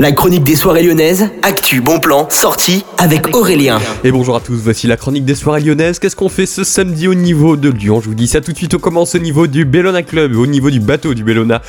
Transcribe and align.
La 0.00 0.12
chronique 0.12 0.44
des 0.44 0.56
soirées 0.56 0.82
lyonnaises, 0.82 1.28
actu, 1.42 1.82
bon 1.82 2.00
plan, 2.00 2.26
sortie 2.30 2.86
avec 2.96 3.36
Aurélien. 3.36 3.78
Et 4.02 4.10
bonjour 4.10 4.34
à 4.34 4.40
tous, 4.40 4.56
voici 4.56 4.86
la 4.86 4.96
chronique 4.96 5.26
des 5.26 5.34
soirées 5.34 5.60
lyonnaises. 5.60 5.98
Qu'est-ce 5.98 6.16
qu'on 6.16 6.30
fait 6.30 6.46
ce 6.46 6.64
samedi 6.64 7.06
au 7.06 7.12
niveau 7.12 7.54
de 7.58 7.68
Lyon? 7.68 8.00
Je 8.00 8.08
vous 8.08 8.14
dis 8.14 8.26
ça 8.26 8.40
tout 8.40 8.52
de 8.52 8.56
suite, 8.56 8.72
on 8.72 8.78
commence 8.78 9.14
au 9.14 9.18
niveau 9.18 9.46
du 9.46 9.66
Bellona 9.66 10.02
Club, 10.02 10.36
au 10.36 10.46
niveau 10.46 10.70
du 10.70 10.80
bateau 10.80 11.12
du 11.12 11.22
Bellona. 11.22 11.60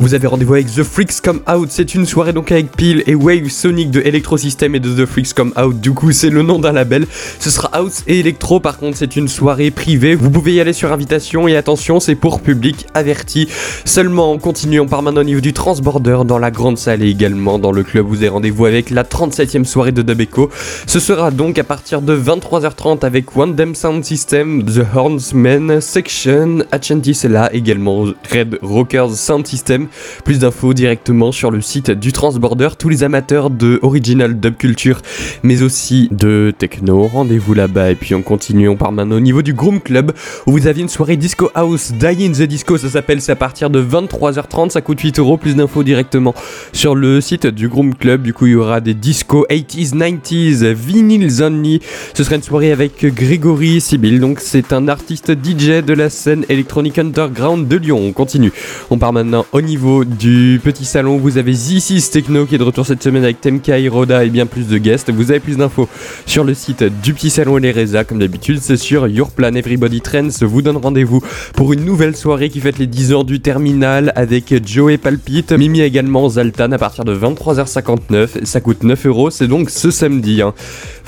Vous 0.00 0.14
avez 0.14 0.26
rendez-vous 0.26 0.54
avec 0.54 0.72
The 0.72 0.82
Freaks 0.82 1.20
Come 1.22 1.42
Out, 1.46 1.68
c'est 1.68 1.94
une 1.94 2.06
soirée 2.06 2.32
donc 2.32 2.50
avec 2.50 2.72
Peel 2.72 3.02
et 3.06 3.14
Wave 3.14 3.50
Sonic 3.50 3.90
de 3.90 4.00
Electro 4.00 4.38
System 4.38 4.74
et 4.74 4.80
de 4.80 4.88
The 4.88 5.04
Freaks 5.04 5.34
Come 5.34 5.52
Out, 5.62 5.78
du 5.78 5.92
coup 5.92 6.10
c'est 6.12 6.30
le 6.30 6.40
nom 6.40 6.58
d'un 6.58 6.72
label. 6.72 7.06
Ce 7.38 7.50
sera 7.50 7.68
House 7.74 8.02
et 8.06 8.20
Electro, 8.20 8.60
par 8.60 8.78
contre 8.78 8.96
c'est 8.96 9.14
une 9.14 9.28
soirée 9.28 9.70
privée, 9.70 10.14
vous 10.14 10.30
pouvez 10.30 10.54
y 10.54 10.60
aller 10.60 10.72
sur 10.72 10.90
invitation 10.90 11.48
et 11.48 11.54
attention 11.54 12.00
c'est 12.00 12.14
pour 12.14 12.40
public 12.40 12.86
averti. 12.94 13.46
Seulement, 13.84 14.38
continuons 14.38 14.86
par 14.86 15.02
maintenant 15.02 15.20
au 15.20 15.24
niveau 15.24 15.42
du 15.42 15.52
Transborder 15.52 16.20
dans 16.24 16.38
la 16.38 16.50
grande 16.50 16.78
salle 16.78 17.02
et 17.02 17.10
également 17.10 17.58
dans 17.58 17.70
le 17.70 17.82
club, 17.82 18.06
vous 18.06 18.16
avez 18.16 18.28
rendez-vous 18.28 18.64
avec 18.64 18.88
la 18.88 19.04
37e 19.04 19.64
soirée 19.64 19.92
de 19.92 20.00
Dub 20.00 20.22
Echo. 20.22 20.48
Ce 20.86 20.98
sera 20.98 21.30
donc 21.30 21.58
à 21.58 21.64
partir 21.64 22.00
de 22.00 22.16
23h30 22.16 23.04
avec 23.04 23.36
One 23.36 23.54
Dem 23.54 23.74
Sound 23.74 24.02
System, 24.02 24.64
The 24.64 24.96
Hornsmen, 24.96 25.82
Section, 25.82 26.60
Achantis 26.72 27.20
là 27.28 27.50
également 27.52 28.06
Red 28.32 28.60
Rockers 28.62 29.10
Sound 29.10 29.46
System. 29.46 29.88
Plus 30.24 30.38
d'infos 30.38 30.74
directement 30.74 31.32
sur 31.32 31.50
le 31.50 31.60
site 31.60 31.90
du 31.90 32.12
Transborder. 32.12 32.68
Tous 32.78 32.88
les 32.88 33.02
amateurs 33.02 33.50
de 33.50 33.78
original 33.82 34.38
dub 34.38 34.56
culture, 34.56 35.00
mais 35.42 35.62
aussi 35.62 36.08
de 36.10 36.52
techno, 36.56 37.06
rendez-vous 37.06 37.54
là-bas. 37.54 37.90
Et 37.90 37.94
puis 37.94 38.14
on 38.14 38.22
continue, 38.22 38.68
on 38.68 38.76
part 38.76 38.92
maintenant 38.92 39.16
au 39.16 39.20
niveau 39.20 39.42
du 39.42 39.54
Groom 39.54 39.80
Club 39.80 40.12
où 40.46 40.52
vous 40.52 40.66
aviez 40.66 40.82
une 40.82 40.88
soirée 40.88 41.16
Disco 41.16 41.50
House, 41.54 41.92
Die 41.92 42.24
in 42.26 42.32
the 42.32 42.42
Disco, 42.42 42.76
ça 42.76 42.88
s'appelle, 42.88 43.20
c'est 43.20 43.32
à 43.32 43.36
partir 43.36 43.70
de 43.70 43.82
23h30, 43.82 44.70
ça 44.70 44.80
coûte 44.80 45.00
8 45.00 45.18
euros. 45.18 45.36
Plus 45.36 45.56
d'infos 45.56 45.82
directement 45.82 46.34
sur 46.72 46.94
le 46.94 47.20
site 47.20 47.46
du 47.46 47.68
Groom 47.68 47.94
Club. 47.94 48.22
Du 48.22 48.34
coup, 48.34 48.46
il 48.46 48.52
y 48.52 48.56
aura 48.56 48.80
des 48.80 48.94
disco 48.94 49.46
80s, 49.48 49.94
90s, 49.94 50.72
vinyls 50.72 51.42
only. 51.42 51.80
Ce 52.14 52.24
sera 52.24 52.36
une 52.36 52.42
soirée 52.42 52.72
avec 52.72 53.04
Grégory 53.14 53.80
Sibyl, 53.80 54.20
donc 54.20 54.40
c'est 54.40 54.72
un 54.72 54.88
artiste 54.88 55.32
DJ 55.32 55.82
de 55.84 55.92
la 55.92 56.10
scène 56.10 56.44
électronique 56.48 56.98
underground 56.98 57.68
de 57.68 57.76
Lyon. 57.76 58.00
On 58.02 58.12
continue, 58.12 58.52
on 58.90 58.98
part 58.98 59.12
maintenant 59.12 59.46
au 59.52 59.60
niveau 59.60 59.79
du 59.80 60.60
petit 60.62 60.84
salon, 60.84 61.16
vous 61.16 61.38
avez 61.38 61.52
Z6 61.52 62.10
Techno 62.10 62.44
qui 62.44 62.54
est 62.54 62.58
de 62.58 62.62
retour 62.62 62.84
cette 62.84 63.02
semaine 63.02 63.24
avec 63.24 63.40
Temkai, 63.40 63.88
Roda 63.88 64.24
et 64.24 64.28
bien 64.28 64.46
plus 64.46 64.68
de 64.68 64.78
guests. 64.78 65.10
Vous 65.10 65.30
avez 65.30 65.40
plus 65.40 65.56
d'infos 65.56 65.88
sur 66.26 66.44
le 66.44 66.54
site 66.54 66.84
du 67.02 67.14
petit 67.14 67.30
salon 67.30 67.58
et 67.58 67.60
les 67.60 67.72
Reza, 67.72 68.04
comme 68.04 68.18
d'habitude, 68.18 68.58
c'est 68.60 68.76
sur 68.76 69.08
Your 69.08 69.30
Plan 69.30 69.54
Everybody 69.54 70.00
Trends 70.00 70.28
vous 70.42 70.62
donne 70.62 70.76
rendez-vous 70.76 71.22
pour 71.54 71.72
une 71.72 71.84
nouvelle 71.84 72.16
soirée 72.16 72.50
qui 72.50 72.60
fête 72.60 72.78
les 72.78 72.86
10 72.86 73.14
ans 73.14 73.24
du 73.24 73.40
terminal 73.40 74.12
avec 74.16 74.66
Joey 74.66 74.98
Palpite, 74.98 75.52
Mimi 75.52 75.80
également 75.80 76.28
Zaltan 76.28 76.72
à 76.72 76.78
partir 76.78 77.04
de 77.04 77.16
23h59. 77.16 78.44
Ça 78.44 78.60
coûte 78.60 78.82
9 78.82 79.06
euros, 79.06 79.30
c'est 79.30 79.48
donc 79.48 79.70
ce 79.70 79.90
samedi. 79.90 80.42
Hein. 80.42 80.54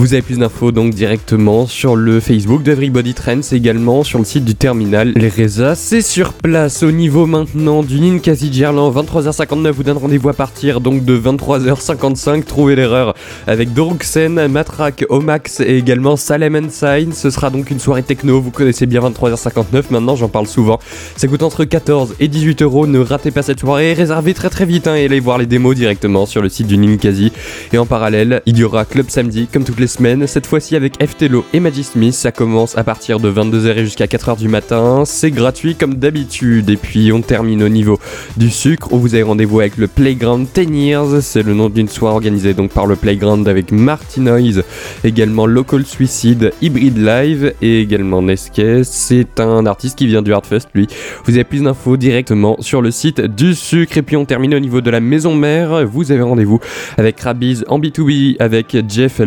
Vous 0.00 0.14
avez 0.14 0.22
plus 0.22 0.38
d'infos 0.38 0.72
donc 0.72 0.94
directement 0.94 1.66
sur 1.66 1.94
le 1.94 2.20
Facebook 2.20 2.62
de 2.62 2.72
Everybody 2.72 3.12
Trends 3.12 3.42
également 3.52 4.02
sur 4.02 4.18
le 4.18 4.24
site 4.24 4.46
du 4.46 4.54
terminal. 4.54 5.12
Les 5.14 5.28
Reza, 5.28 5.74
c'est 5.74 6.00
sur 6.00 6.32
place 6.32 6.82
au 6.82 6.90
niveau 6.90 7.26
maintenant 7.26 7.82
du 7.82 8.00
Ninkasi 8.00 8.50
Gerland, 8.50 8.94
23h59 8.94 9.70
vous 9.72 9.82
donne 9.82 9.98
rendez-vous 9.98 10.30
à 10.30 10.32
partir 10.32 10.80
donc 10.80 11.04
de 11.04 11.18
23h55. 11.18 12.44
Trouvez 12.44 12.76
l'erreur 12.76 13.14
avec 13.46 13.74
Doruxen, 13.74 14.48
Matrak, 14.48 15.04
Omax 15.10 15.60
et 15.60 15.76
également 15.76 16.16
Salem 16.16 16.70
Sign. 16.70 17.12
Ce 17.12 17.28
sera 17.28 17.50
donc 17.50 17.70
une 17.70 17.78
soirée 17.78 18.02
techno. 18.02 18.40
Vous 18.40 18.50
connaissez 18.50 18.86
bien 18.86 19.02
23h59. 19.02 19.82
Maintenant, 19.90 20.16
j'en 20.16 20.30
parle 20.30 20.46
souvent. 20.46 20.78
Ça 21.16 21.28
coûte 21.28 21.42
entre 21.42 21.66
14 21.66 22.14
et 22.20 22.28
18 22.28 22.62
euros. 22.62 22.86
Ne 22.86 23.00
ratez 23.00 23.32
pas 23.32 23.42
cette 23.42 23.60
soirée. 23.60 23.92
Réservez 23.92 24.32
très 24.32 24.48
très 24.48 24.64
vite 24.64 24.86
hein, 24.86 24.94
et 24.94 25.04
allez 25.04 25.20
voir 25.20 25.36
les 25.36 25.44
démos 25.44 25.76
directement 25.76 26.24
sur 26.24 26.40
le 26.40 26.48
site 26.48 26.68
du 26.68 26.78
Ninkasi. 26.78 27.32
Et 27.74 27.76
en 27.76 27.84
parallèle, 27.84 28.40
il 28.46 28.56
y 28.56 28.64
aura 28.64 28.86
Club 28.86 29.10
Samedi 29.10 29.46
comme 29.46 29.64
toutes 29.64 29.78
les 29.78 29.89
semaines. 29.90 30.26
Cette 30.26 30.46
fois-ci 30.46 30.76
avec 30.76 31.02
FTLO 31.04 31.44
et 31.52 31.60
Maggie 31.60 31.84
Smith. 31.84 32.14
Ça 32.14 32.32
commence 32.32 32.78
à 32.78 32.84
partir 32.84 33.20
de 33.20 33.30
22h 33.30 33.76
et 33.76 33.84
jusqu'à 33.84 34.06
4h 34.06 34.38
du 34.38 34.48
matin. 34.48 35.02
C'est 35.04 35.30
gratuit 35.30 35.74
comme 35.74 35.94
d'habitude. 35.94 36.70
Et 36.70 36.76
puis 36.76 37.12
on 37.12 37.20
termine 37.20 37.62
au 37.62 37.68
niveau 37.68 37.98
du 38.36 38.50
sucre 38.50 38.92
où 38.92 38.98
vous 38.98 39.14
avez 39.14 39.24
rendez-vous 39.24 39.60
avec 39.60 39.76
le 39.76 39.88
Playground 39.88 40.46
10 40.54 40.62
Years. 40.70 41.22
C'est 41.22 41.42
le 41.42 41.54
nom 41.54 41.68
d'une 41.68 41.88
soirée 41.88 42.14
organisée 42.14 42.54
donc 42.54 42.70
par 42.70 42.86
le 42.86 42.96
Playground 42.96 43.46
avec 43.48 43.72
Martinoise, 43.72 44.62
également 45.04 45.46
Local 45.46 45.84
Suicide, 45.84 46.52
Hybrid 46.62 46.96
Live 46.96 47.54
et 47.60 47.80
également 47.80 48.22
Nesquet. 48.22 48.82
C'est 48.84 49.40
un 49.40 49.66
artiste 49.66 49.98
qui 49.98 50.06
vient 50.06 50.22
du 50.22 50.32
Hardfest 50.32 50.68
lui. 50.74 50.86
Vous 51.24 51.34
avez 51.34 51.44
plus 51.44 51.62
d'infos 51.62 51.96
directement 51.96 52.56
sur 52.60 52.80
le 52.80 52.90
site 52.90 53.20
du 53.20 53.54
sucre. 53.54 53.98
Et 53.98 54.02
puis 54.02 54.16
on 54.16 54.24
termine 54.24 54.54
au 54.54 54.60
niveau 54.60 54.80
de 54.80 54.90
la 54.90 55.00
maison 55.00 55.34
mère. 55.34 55.84
Vous 55.86 56.12
avez 56.12 56.22
rendez-vous 56.22 56.60
avec 56.96 57.20
Rabbiz 57.20 57.64
en 57.68 57.80
B2B 57.80 58.36
avec 58.38 58.76
Jeff 58.88 59.20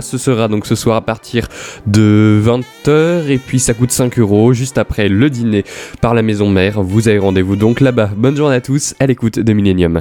Ce 0.00 0.18
sera 0.18 0.48
donc 0.48 0.66
ce 0.66 0.74
soir 0.74 0.96
à 0.96 1.00
partir 1.00 1.48
de 1.86 2.40
20h 2.44 3.28
et 3.28 3.38
puis 3.38 3.58
ça 3.58 3.74
coûte 3.74 3.90
5 3.90 4.18
euros 4.18 4.52
juste 4.52 4.78
après 4.78 5.08
le 5.08 5.30
dîner 5.30 5.64
par 6.00 6.14
la 6.14 6.22
maison 6.22 6.48
mère. 6.48 6.82
Vous 6.82 7.08
avez 7.08 7.18
rendez-vous 7.18 7.56
donc 7.56 7.80
là-bas. 7.80 8.10
Bonne 8.16 8.36
journée 8.36 8.56
à 8.56 8.60
tous 8.60 8.94
à 9.00 9.06
l'écoute 9.06 9.38
de 9.38 9.52
Millennium. 9.52 10.00